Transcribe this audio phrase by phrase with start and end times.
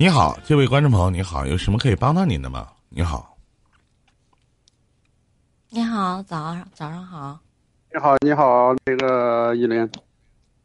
[0.00, 2.68] 你好，这位观众朋友，你好，有什么可以帮到您的吗？
[2.88, 3.36] 你好，
[5.70, 7.40] 你好，早上早上好。
[7.92, 9.80] 你好，你好，那个依林。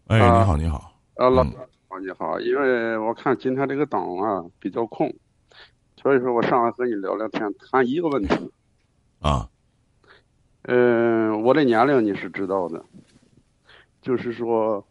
[0.05, 0.93] 哎，啊你好，你好。
[1.15, 1.51] 啊，老嗯
[1.89, 5.11] 好，你好，因为我看今天这个档啊比较空，
[5.99, 8.51] 所以说我上来和你聊聊天，谈一个问题。
[9.19, 9.49] 啊，
[10.61, 12.85] 嗯、我的年龄你是知道的，
[13.99, 14.85] 就是说，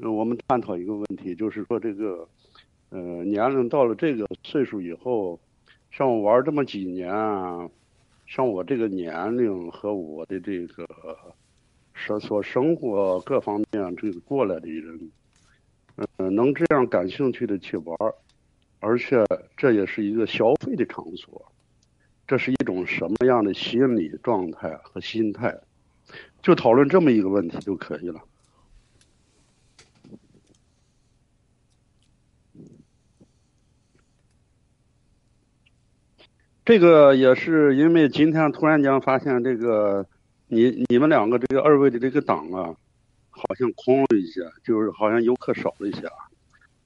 [0.00, 2.28] 呃我们探讨一个问题，就是说这个，
[2.90, 5.38] 呃，年龄到了这个岁数以后，
[5.90, 7.68] 像我玩这么几年啊，
[8.26, 10.86] 像我这个年龄和我的这个
[11.94, 15.10] 生所生活各方面这个过来的人，
[16.16, 17.96] 呃，能这样感兴趣的去玩，
[18.80, 19.24] 而且
[19.56, 21.52] 这也是一个消费的场所。
[22.26, 25.56] 这是一种什么样的心理状态和心态？
[26.42, 28.20] 就讨论这么一个问题就可以了。
[36.66, 40.04] 这个也是因为今天突然间发现这个
[40.48, 42.74] 你你们两个这个二位的这个档啊，
[43.30, 46.02] 好像空了一些，就是好像游客少了一些，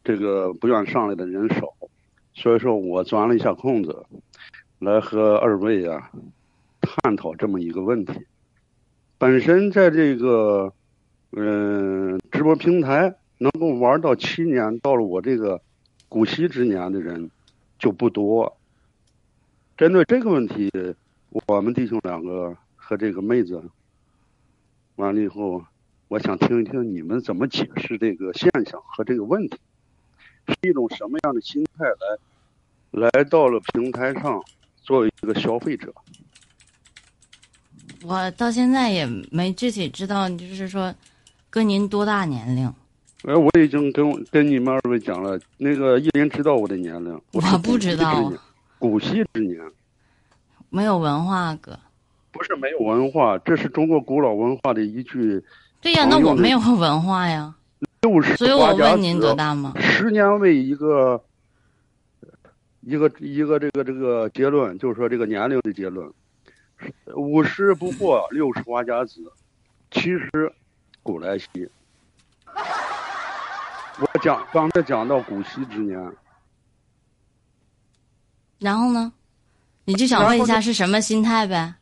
[0.05, 1.73] 这个不愿上来的人少，
[2.35, 4.05] 所以说我钻了一下空子，
[4.81, 6.11] 来和二位啊
[6.83, 8.13] 探讨这么一个问题。
[9.17, 10.75] 本身在这个
[11.33, 15.63] 嗯、直播平台能够玩到七年，到了我这个
[16.11, 17.31] 古稀之年的人
[17.79, 18.59] 就不多。
[19.81, 20.71] 针对这个问题，
[21.47, 23.63] 我们弟兄两个和这个妹子
[24.97, 25.65] 完了以后，
[26.09, 29.57] 我想听一听你们怎么解释这个现象和这个问题，
[30.49, 31.87] 是一种什么样的心态
[32.93, 34.39] 来来到了平台上
[34.83, 35.91] 作为一个消费者。
[38.05, 40.95] 我到现在也没具体知道，就是说，
[41.49, 42.67] 哥您多大年龄？
[43.23, 48.31] 哎，我已经跟我跟你们二位讲了，那个依林知道我的年龄，我是不知道
[48.81, 49.61] 古稀之年，
[50.71, 51.79] 没有文化，哥。
[52.33, 55.45] 不是没有文化，这是中国古老文化的一句
[55.83, 57.55] 对呀，那我没有文化呀，
[58.01, 59.75] 六十所以我问您多大吗？
[59.79, 61.23] 十年为一个
[62.81, 66.11] 一个一个这个这个结论，就是说这个年龄的结论。
[67.15, 69.21] 五十不惑， 六十花甲子，
[69.91, 70.51] 七十
[71.03, 71.69] 古来稀。
[73.99, 76.01] 我讲刚才讲到古稀之年，
[78.61, 79.13] 然后呢？
[79.87, 81.75] 你就想问一下是什么心态呗？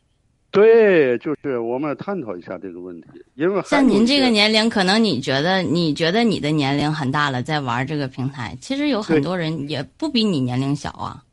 [0.49, 11.23] 对，就是我们探讨一下这个问题，因为像您这个年龄，可能你觉得你觉得你的年龄很大了，在玩这个平台，其实有很多人也不比你年龄小啊，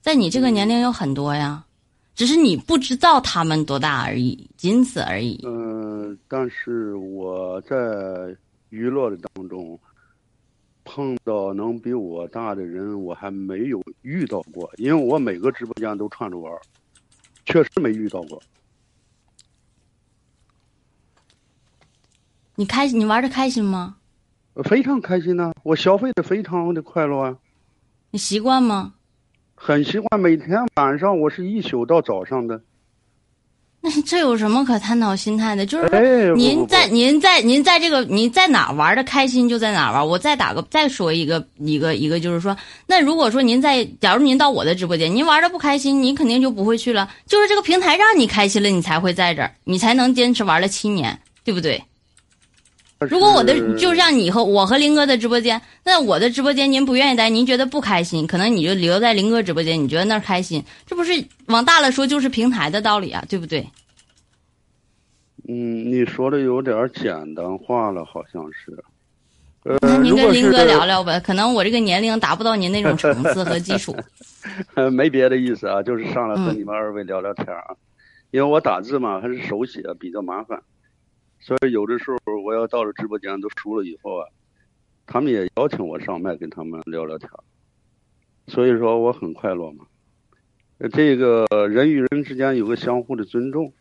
[0.00, 1.62] 在你这个年龄有很多呀，
[2.14, 5.38] 只是你不知道他们多大而已，仅此而已。
[5.44, 7.76] 嗯，但是我在
[8.70, 9.78] 娱乐的当中
[10.94, 16.60] 碰到能比我大的人，我还没有遇到过，因为我每个直播间都串着玩儿，
[17.46, 18.42] 确实没遇到过。
[22.56, 23.96] 你开你玩的开心吗？
[24.52, 27.38] 呃非常开心呐、我消费的非常的快乐啊，
[28.10, 28.92] 你习惯吗？
[29.54, 32.62] 很习惯每天晚上我是一宿到早上的。
[33.84, 35.66] 那这有什么可探讨心态的？
[35.66, 40.06] 就是您在您在您在这个您在哪玩的开心就在哪玩。
[40.06, 42.56] 我再打个再说一个一个一个，就是说，
[42.86, 47.10] 那如果说您在，假如您到我的直播间，您玩的不开心，您肯定就不会去了。
[47.26, 51.82] 就是这个平台让你开心了，你才会在这儿，你才能坚持玩了七年，对不对？
[53.10, 61.12] 如果我的就像你和我和林哥的直播间，那我的直播间您不愿意待，您觉得不开心，可能你就留在林哥直播间，你觉得那儿开心，这不是
[61.46, 63.66] 往大了说就是平台的道理啊，对不对？
[65.48, 68.72] 嗯，你说的有点儿简单化了，好像是。
[69.64, 73.96] 呃，那您跟林哥聊聊呗，可能我这个年龄达不到您那种层次和基础。
[74.74, 77.74] 呃， 没别的意思啊，就是上来和嗯你们二位聊聊天儿啊。
[78.32, 80.60] 因为我打字嘛，还是手写比较麻烦，
[81.42, 84.28] 所以有的时候我要到了直播间都熟了以后啊，
[85.06, 87.42] 他们也邀请我上麦跟他们聊聊天儿，
[88.46, 89.84] 所以说我很快乐嘛。
[90.92, 93.72] 这个人与人之间有个相互的尊重，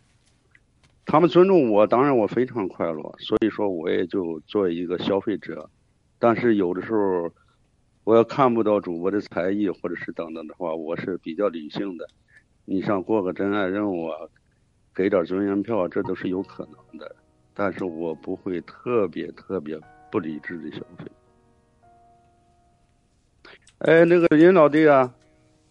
[1.05, 5.69] 他们尊重我，当然我非常快乐，所以说我也就作为一个消费者，
[6.17, 7.31] 但是有的时候
[8.03, 12.07] 我要看不到主播的才艺或者是等等的话，我是比较理性的。
[12.65, 14.17] 你像过个真爱任务啊，
[14.95, 17.15] 给点尊严票，这都是有可能的。
[17.53, 19.79] 但是我不会特别特别
[20.11, 21.05] 不理智的消费。
[23.79, 25.13] 哎，那个林老弟啊，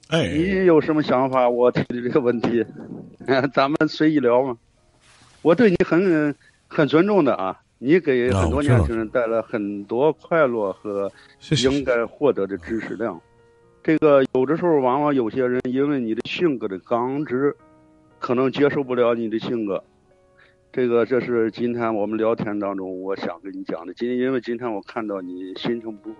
[0.08, 1.48] 哎，你有什么想法？
[1.48, 2.64] 我提的这个问题，
[3.54, 4.56] 咱们随意聊嘛。
[5.42, 6.34] 我对你很
[6.66, 11.10] 很尊重的啊，你给很多年轻人带来很多快乐和。
[11.64, 13.18] 应该获得的知识量。
[13.82, 17.56] 这个有的时候，往往有些人因为你的性格的刚直，
[18.18, 19.82] 可能接受不了你的性格。
[20.72, 23.92] 这个这是今天我们聊天当中我想跟你讲的。
[23.94, 26.14] 今天因为今天我看到你心情不，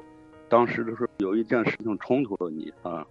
[0.49, 3.07] 当时的时候有一件事情冲突了你啊。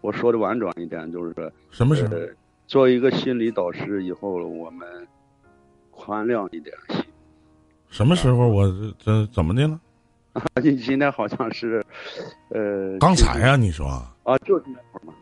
[0.00, 2.04] 我说的婉转一点，就是说什么事？
[2.06, 2.28] 呃，
[2.66, 5.06] 做一个心理导师以后，我们
[5.92, 7.00] 宽谅一点心。
[7.88, 8.66] 什么时候我
[8.98, 9.80] 这怎么的了？
[10.32, 11.80] 啊， 你今天好像是，
[12.48, 13.86] 呃，刚才呀，你说
[14.24, 15.14] 啊，就是那会儿嘛。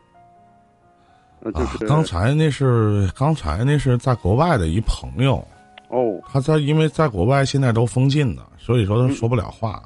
[1.43, 1.51] 啊，
[1.87, 5.45] 刚才那是刚才那是在国外的一朋友。
[5.89, 6.19] 哦。
[6.31, 9.83] 他在因为在国外现在都封禁的，所以说他说不了话，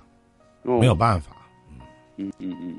[0.63, 1.31] 没有办法。
[2.17, 2.75] 嗯嗯嗯。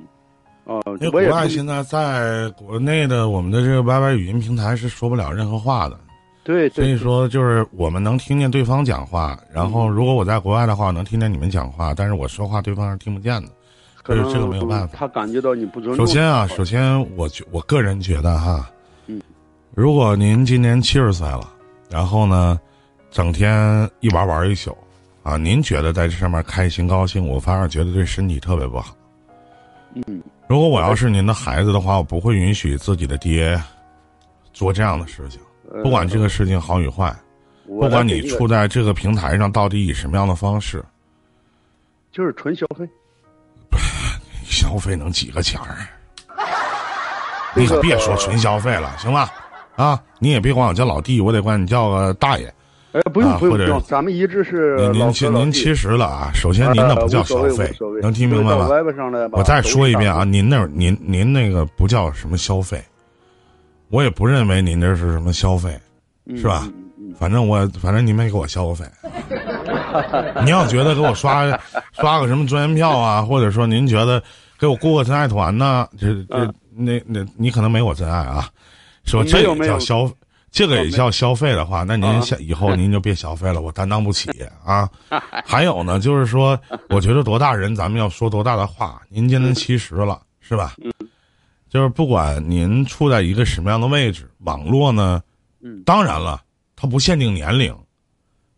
[0.65, 0.83] 哦。
[1.01, 5.99] 因为国外现在在国内的我们的这个 YY 语音平台是说不了任何话的。
[6.45, 6.69] 对。
[6.69, 13.49] 所以说，就是我们能听见对方讲话，然后如果我在国外的话，能听见你们讲话，但是我说话对方是听不见的。
[14.07, 14.97] 可是这个没有办法。
[14.97, 16.07] 他感觉到你不尊重。
[16.07, 18.71] 首先啊，首先我觉我个人觉得哈，
[19.07, 19.21] 嗯，
[19.75, 21.53] 如果您今年七十岁了，
[21.91, 22.57] 然后呢，
[23.11, 24.77] 整天一玩玩一宿，
[25.25, 28.97] 啊，您觉得在这上面开心高兴，我反而觉得对身体特别不好。
[30.07, 30.23] 嗯。
[30.47, 33.61] 如果我要是您的孩子的话，我不会允许自己的爹
[34.53, 35.41] 做这样的事情。
[35.83, 37.13] 不管这个事情好与坏，
[37.67, 40.85] 不管你处在这个平台上到底以什么样的方式，
[42.13, 42.89] 就是纯消费。
[44.49, 45.87] 消费能几个钱儿？
[47.55, 49.31] 你可别说纯消费了， 行吧？
[49.77, 52.53] 啊，你也别管我叫老弟，我得管你叫个大爷。
[52.93, 57.71] 哎，不用不用咱们一直是您您您七十了啊，首先您那不叫消费，
[58.01, 58.69] 能听明白吗？
[59.33, 62.83] 我再说一遍啊，您那您您那个不叫什么消费，
[63.91, 65.79] 我也不认为您这是什么消费，
[66.37, 66.67] 是吧？
[67.19, 68.85] 反正我反正你没给我消过费。
[70.45, 71.47] 你要觉得给我刷
[71.93, 74.23] 刷个什么专员票啊，或者说您觉得
[74.59, 75.89] 给我雇个真爱团呢？
[75.99, 78.49] 这这那那，你可能没我真爱啊。
[79.05, 80.11] 说这个叫消，
[80.51, 84.31] 这个也叫消费的话，那您下以后您就别消费了，我担当不起
[84.65, 84.89] 啊。
[85.47, 86.59] 还有呢，就是说，
[86.89, 89.01] 我觉得多大人咱们要说多大的话。
[89.09, 90.75] 您今年七十了，是吧？
[91.69, 95.23] 就是不管您处在一个什么样的位置，网络呢，
[95.85, 96.41] 当然了，
[96.75, 97.75] 它不限定年龄。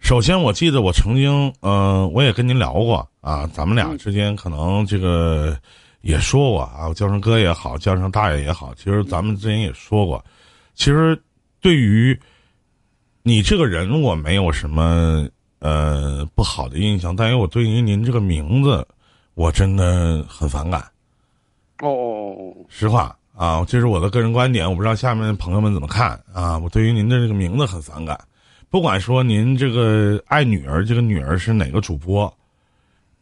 [0.00, 5.54] 首先，我记得我曾经，嗯，我也跟您聊过啊，咱们俩之间可能这个
[6.00, 10.24] 也说过啊，叫声哥也好，叫声大爷也好，其实咱们之前也说过。
[10.74, 11.20] 其实，
[11.60, 12.18] 对于
[13.22, 15.28] 你这个人，我没有什么
[15.58, 18.86] 呃不好的印象，但是我对于您这个名字，
[19.34, 20.80] 我真的很反感。
[21.80, 26.56] 哦哦哦，实话啊，这是我的个人观点，我不知道下面的朋友们怎么看啊。
[26.56, 28.18] 我对于您的这个名字很反感。
[28.70, 32.32] 不管说您这个爱女儿，这个女儿是哪个主播，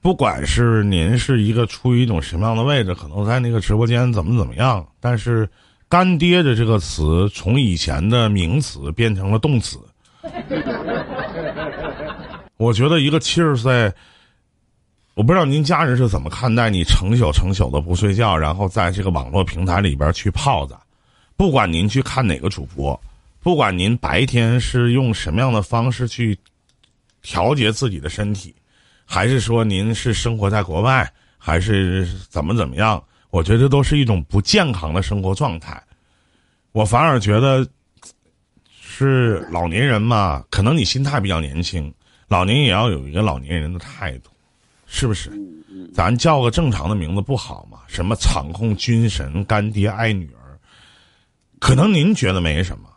[0.01, 5.49] 不管是您是一个处于一种什么样的位置，可能在那个直播间怎么怎么样，但是
[5.89, 9.79] “干爹”的这个词从以前的名词变成了动词。
[12.57, 13.93] 我觉得一个七十岁，
[15.15, 20.77] 我不知道您家人是怎么看待你成宿成宿的不睡觉，然后在这个网络平台里边去泡的，
[21.37, 23.01] 不管您去看哪个主播。
[23.47, 26.37] 不管您白天是用什么样的方式去
[27.23, 28.53] 调节自己的身体，
[29.05, 31.09] 还是说您是生活在国外，
[31.39, 33.01] 还是怎么怎么样，
[33.31, 35.81] 我觉得都是一种不健康的生活状态。
[36.73, 37.65] 我反而觉得
[38.69, 41.95] 是老年人嘛，可能你心态比较年轻，
[42.27, 44.31] 老年也要有一个老年人的态度，
[44.89, 45.31] 是不是？
[45.95, 47.79] 咱叫个正常的名字不好吗？
[47.87, 50.59] 什么场控军神、干爹、爱女儿，
[51.61, 52.89] 可能您觉得没什么。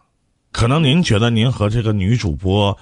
[0.52, 2.76] 可能您觉得您和这个女主播，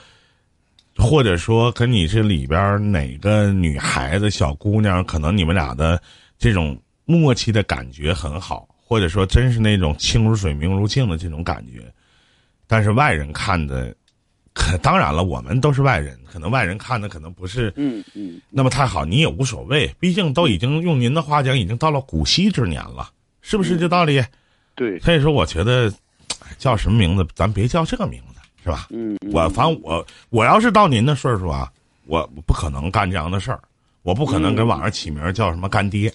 [0.95, 6.01] 或者说跟你这里边哪个女孩子、小姑娘，可能你们俩的
[6.39, 11.83] 这种默契的感觉很好，或者说真是那种清如水、明如镜的这种感觉。
[12.67, 13.93] 但是外人看的，
[14.53, 24.23] 可当然了，我们都是外人，可能外人看的可能不是嗯嗯那么太好，你也无所谓，毕竟都已经用您的话讲，已经到了古稀之年了，是不是这道理？
[24.73, 25.93] 对，所以说我觉得。
[26.57, 27.25] 叫什么名字？
[27.35, 28.87] 咱别叫这个名字，是吧？
[28.89, 31.71] 嗯，我反正我我要是到您的岁数啊，
[32.05, 33.59] 我不可能干这样的事儿，
[34.03, 36.13] 我不可能给网上起名叫什么干爹，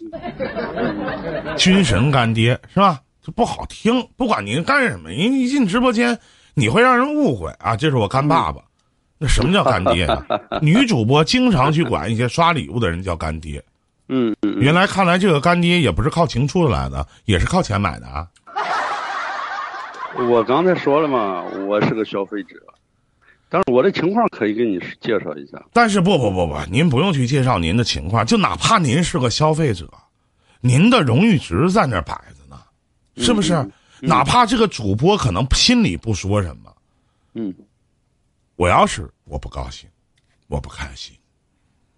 [1.57, 3.01] 军神干爹是吧？
[3.25, 4.05] 这不好听。
[4.17, 6.19] 不管您干什么，您一进直播间，
[6.55, 8.61] 你会让人误会啊，这是我干爸爸。
[9.19, 10.25] 那什么叫干爹呢？
[10.61, 13.63] 女主播经常去管一些刷礼物的人叫干爹。
[14.09, 18.27] 嗯嗯，原来看来这个干爹也不是靠情出来的，也是靠钱买的啊。
[20.19, 22.57] 我刚才说了嘛，我是个消费者，
[23.49, 25.63] 但是我的情况可以给你介绍一下。
[25.73, 29.89] 但是不不不不，您不用去介绍您的情况，就哪怕您是个消费者，
[30.61, 32.61] 您的荣誉值在那摆着呢，
[33.17, 33.67] 是不是？
[34.01, 36.75] 哪怕这个主播可能心里不说什么，
[37.35, 37.55] 嗯，
[38.57, 39.89] 我要是我不高兴，
[40.49, 41.15] 我不开心，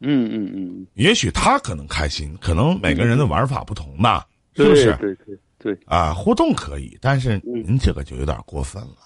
[0.01, 4.95] 嗯嗯嗯，也许他可能开心，可能每个人的玩法不同吧，是不是？
[5.01, 5.39] 对对对，
[5.87, 8.97] 啊，互动可以，但是您这个就有点过分了。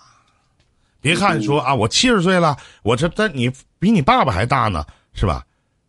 [1.00, 5.44] 别看说啊，我七十岁了，我这但你比你爸爸还大呢，是吧？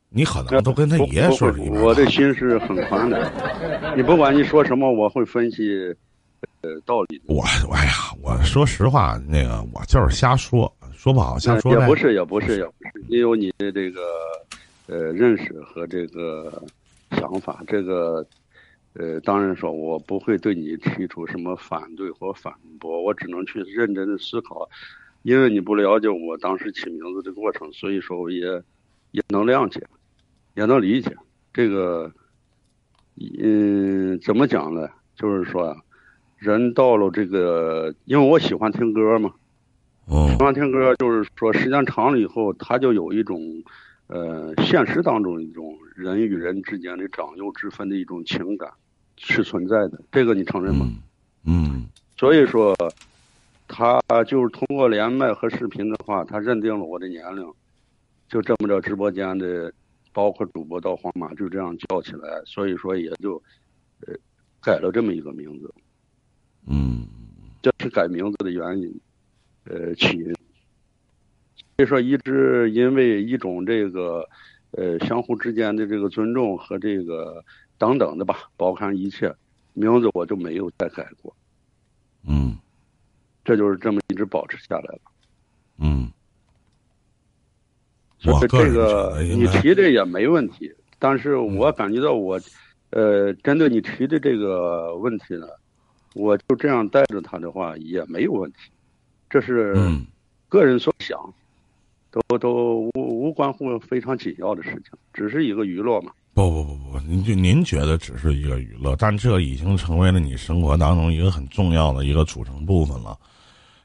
[0.09, 5.95] 你可能都跟他爷爷说一我的心是很宽的，你不管你说什么，我会分析。
[6.61, 7.21] 呃，道理。
[7.25, 11.71] 我，哎呀，我说实话，那个我就是瞎说，说不好瞎说。
[11.71, 13.05] 也不是，也不是，也不是。
[13.09, 14.01] 你有你的这个
[14.87, 16.61] 呃认识和这个
[17.11, 18.25] 想法，这个
[18.93, 24.69] 呃，当然说，我不会对你提出什么反对或反驳，我只能去认真的思考。
[25.23, 28.45] 因为你不了解我当时起名字的过程，所以说我也
[29.11, 29.81] 也能谅解，
[30.55, 31.15] 也能理解。
[31.53, 32.11] 这个，
[33.39, 34.89] 嗯，怎么讲呢？
[35.15, 35.75] 就是说。
[36.37, 39.29] 人到了这个，因为我喜欢听歌嘛，
[40.07, 43.41] 喜欢听歌，就是说时间长了以后，他就有一种，
[44.09, 48.67] 呃，现实当中一种人与人之间的长幼之分的一种情感
[49.17, 50.87] 是存在的，这个你承认吗？
[51.45, 51.85] 嗯。
[52.17, 52.75] 所以说，
[53.67, 57.45] 他就是通过连麦和视频的话，他认定了我的年龄，
[58.27, 59.71] 就这么着，直播间的
[60.11, 63.41] 包括主播到皇马就这样叫起来，所以说也就，
[64.07, 64.13] 呃，
[64.59, 65.71] 改了这么一个名字。
[66.67, 67.05] 嗯，
[67.61, 68.99] 这是改名字的原因，
[69.65, 70.35] 呃，起因。
[71.79, 74.27] 所以说，一直因为一种这个，
[74.71, 77.41] 呃，相互之间的这个尊重和这个
[77.77, 79.33] 等等的吧，包含一切，
[79.71, 81.33] 名字我就没有再改过。
[82.27, 82.53] 嗯，
[83.45, 84.99] 这就是这么一直保持下来了。
[85.77, 86.11] 嗯，
[88.17, 90.69] 所以这个你提的也没问题，
[90.99, 92.37] 但是我感觉到我，
[92.89, 95.47] 呃，针对你提的这个问题呢。
[96.15, 98.57] 我就这样带着他的话也没有问题，
[99.29, 99.75] 这是
[100.49, 101.17] 个人所想，
[102.27, 106.11] 都都无无关乎非常紧要的事情，只是一个娱乐嘛。
[106.33, 113.17] 不不不不，您就您觉得只是一个娱乐，但这已经成为了你生活当中一个很重要的一个组成部分了。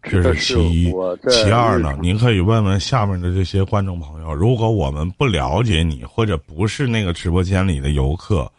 [0.02, 0.92] 这是其一，
[1.30, 8.50] 其二呢，您可以问问下面的这些观众朋友，如果我们不了解你，或者不是那个直播间里的游客，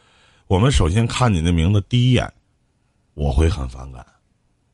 [0.47, 2.31] 我们首先看你的名字第一眼。
[3.13, 4.05] 我会很反感，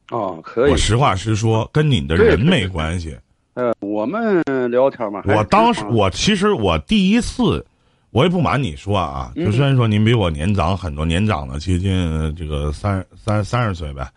[0.09, 0.71] 哦，可以。
[0.71, 3.15] 我实话实说，跟你的人没关系。
[3.53, 5.21] 呃，我们聊天嘛。
[5.25, 7.65] 我当时，我其实我第一次，
[8.11, 14.09] 我也不瞒你说啊，就虽然说您比我年长很多，年长了接近这个三三三十岁呗，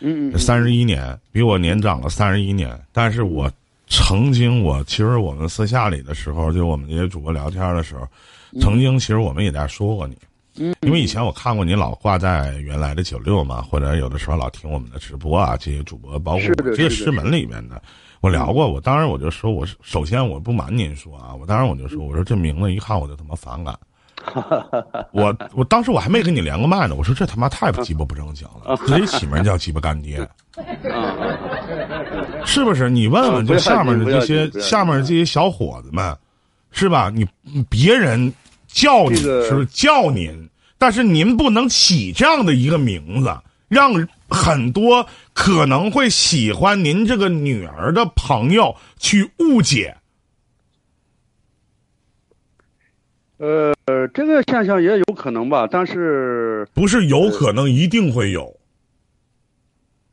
[0.00, 2.78] 嗯，三十一年，比我年长了三十一年。
[2.92, 3.50] 但是我
[3.88, 8.06] 曾经，我其实我们私下里的时候，就我们这些主播聊天的时候，
[8.60, 10.16] 曾经其实我们也在说过你。
[10.58, 17.82] 嗯，因为以前我看过你老挂在原来的九六嘛，或者有的时候老听我们的直播啊，这些主播包括这些师门里面的，
[18.22, 18.72] 我聊过。
[18.72, 23.78] 我当时我就说，我首先我不瞒您说啊，我当时我就说，我说这名字一看我就他妈反感。
[25.12, 30.26] 我我当时我还没跟你连过麦呢，我说这他妈太鸡巴不正经了，自己起名叫鸡巴干爹，
[32.46, 32.88] 是不是？
[32.88, 36.16] 你问问这下面的这些下面这些小伙子们，
[36.70, 37.12] 是吧？
[37.14, 37.28] 你
[37.68, 38.32] 别人。
[38.74, 40.48] 叫你是叫您，
[40.78, 43.30] 但是您不能起这样的一个名字，
[43.68, 43.92] 让
[44.30, 49.96] 很多可能会喜欢您这个女儿的朋友去误解。
[53.38, 53.74] 呃，
[54.14, 58.56] 这个现象也有可能吧，但是不是有可能一定会有。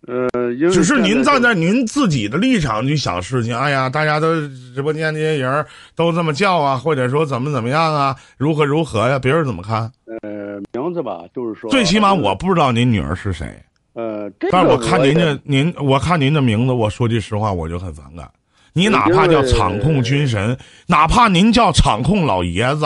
[0.08, 0.28] 呃，
[0.72, 3.56] 只是您站在您自己的立场去想事情。
[3.56, 9.20] 哎呀，大家都直播间这些人都这么叫啊，或者说怎么怎么样啊，如何如何呀？
[9.20, 9.92] 别人怎么看？
[10.24, 13.62] 呃，名字吧，就是说，最起码我不知道您女儿是谁。
[13.94, 18.32] 呃，但是我看您这您，我看您的名字，我说句实话，我就很反感。
[18.74, 22.86] 你哪怕叫场控军神，哪怕您叫场控老爷子，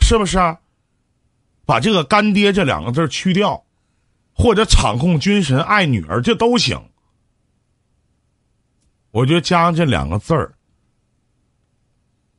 [0.00, 0.38] 是不是？
[1.66, 3.62] 把这个干爹这两个字去掉。
[4.36, 6.76] 或者场控军神爱女儿，这都行。
[9.12, 10.52] 我觉得加上这两个字儿，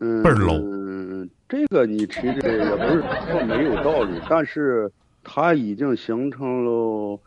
[0.02, 0.60] 嗯，倍儿 low。
[0.62, 4.92] 嗯，这个你提的也不是说没有道理，但是
[5.26, 7.20] 他已经形成了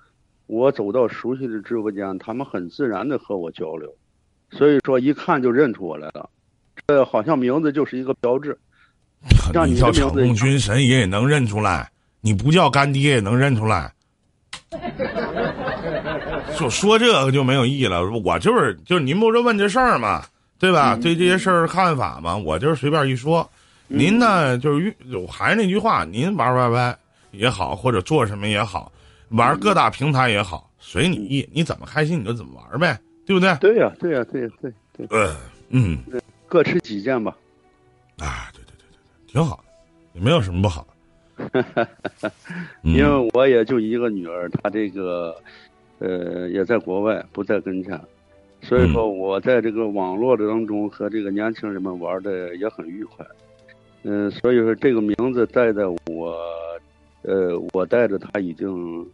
[0.47, 3.93] 我走到熟悉的直播间，他们很自然的和我交流，
[4.51, 6.31] 所以说一看就认出我来了。
[6.87, 8.57] 这好像名字就是一个标志。
[9.67, 11.91] 你叫场控军神也也能认出来，
[12.21, 13.93] 你不叫干爹也能认出来。
[16.57, 18.03] 就说这个就没有意义了。
[18.25, 20.23] 我就是就是您不是问这事儿嘛，
[20.59, 20.97] 对吧？
[20.97, 23.49] 对这些事儿看法嘛，我就是随便一说。
[23.87, 24.95] 您呢，就是
[25.29, 26.99] 还是那句话，您玩歪歪，
[27.31, 28.91] 也好，或者做什么也好，
[29.31, 33.55] 玩各大平台也好，随你意，你怎么开心你就怎么玩呗，对不对？
[33.57, 35.07] 对呀，对呀，对对对。
[35.11, 35.37] 呃，
[35.69, 35.99] 嗯，
[36.47, 37.37] 各持己见吧。
[38.19, 39.65] 啊，对对对对对，挺好的，
[40.15, 40.87] 也没有什么不好。
[42.83, 45.37] 因为我也就一个女儿，她这个
[46.01, 48.01] 呃也在国外，不在跟前，
[48.61, 53.25] 所以说我在这个网络的当中和这个年轻人们玩的也很愉快。
[54.03, 56.37] 嗯，所以说这个名字带在我，
[57.23, 59.07] 呃，我带着他已经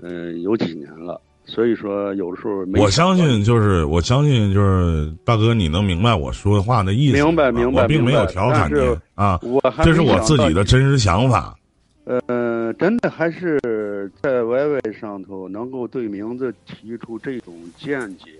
[0.00, 1.20] 嗯有几年了。
[1.44, 7.14] 所以说，有的时候我相信，就是我相信，就是大哥，你能明白我说话的意思。
[7.14, 7.82] 明白，明白。
[7.82, 8.78] 我并没有调侃你
[9.14, 11.56] 啊，我这是我自己的真实想法。
[12.04, 18.32] 呃，真的还是在 YY 上头能够对名字提出这种见解，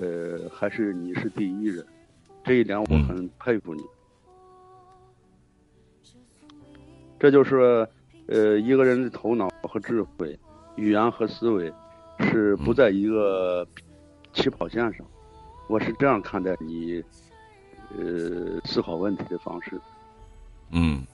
[0.00, 1.86] 呃，还是你是第一人，
[2.44, 3.82] 这一点我很佩服你。
[7.20, 7.86] 这就是
[8.26, 10.38] 呃一个人的头脑和智慧、
[10.76, 11.72] 语言和思维。
[12.30, 13.66] 是不在一个
[14.32, 15.04] 起跑线上，
[15.68, 17.02] 我是这样看待你，
[17.98, 19.72] 呃，思考问题的方式。
[20.70, 21.04] 嗯，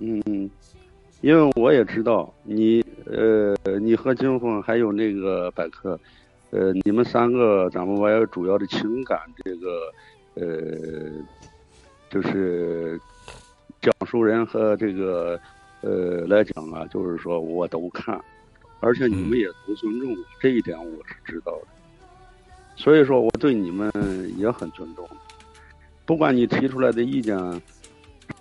[0.00, 0.50] 嗯，
[1.20, 5.98] 因为我也知道你，呃，你和金凤还有那个百科，
[6.50, 9.92] 呃，你们三个咱们玩主要的情感这个，
[10.34, 11.08] 呃，
[12.10, 13.00] 就是
[13.80, 15.40] 讲述人和这个，
[15.80, 18.20] 呃，来讲啊，就是说我都看。
[18.82, 21.68] 而且你们也都尊重我，这一点我是知道的。
[22.76, 23.92] 所以说，我对你们
[24.38, 25.06] 也很尊重。
[26.06, 27.36] 不管你提出来的意见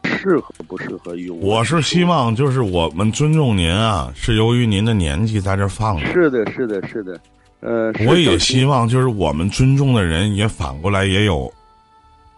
[0.06, 6.06] 适合不适合于我，我是希望就是我们尊重您啊，是由于您的年纪在这放着。
[6.14, 7.20] 是的，是的，是的。
[7.60, 11.52] 呃，我也希望就是我们尊重的人也反过来也有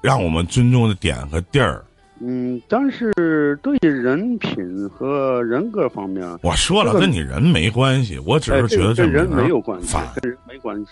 [0.01, 1.86] 让我们尊重的点和地儿。
[2.24, 10.91] 嗯，但是对人品和人格方面，我说了，跟你人没关系，我只是觉得这人没有关系，跟人没关系。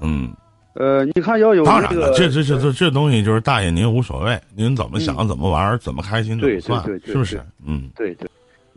[0.00, 0.32] 嗯，
[0.74, 7.42] 呃，你看要有当然了，这这这这这东西就是大爷您无所谓，您怎么想怎么玩怎么开心怎么算，是不是？
[7.66, 8.26] 嗯，对对。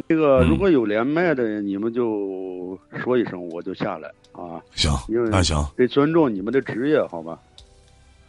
[0.07, 4.59] 那个如果有连麦的，你们就说一声，我就下来啊。
[4.73, 4.91] 行，
[5.29, 7.39] 那行，得尊重你们的职业，好吧？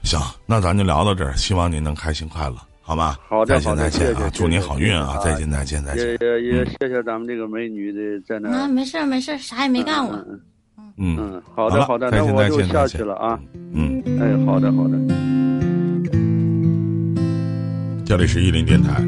[0.04, 2.56] 行，那咱就聊到这儿，希望您能开心快乐。
[2.86, 4.30] 好吧，好的，再见再见啊！
[4.30, 5.18] 祝你好运啊！
[5.24, 6.06] 再见再见再见。
[6.06, 8.50] 也也也谢谢咱们这个美女的在那。
[8.50, 10.14] 啊，没事没事，啥也没干我。
[10.98, 13.40] 嗯嗯，好的好的，那我就下去了啊。
[13.72, 14.98] 嗯，哎，好的好的。
[18.04, 19.02] 这里是玉林电台。